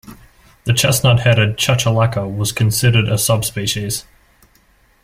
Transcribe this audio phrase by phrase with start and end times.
[0.63, 4.03] The chestnut-headed chachalaca was considered a subspecies.